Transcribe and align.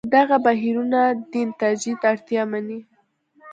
دغه 0.15 0.37
بهیرونه 0.45 1.01
دین 1.31 1.49
تجدید 1.61 1.99
اړتیا 2.11 2.43
مني. 2.51 2.79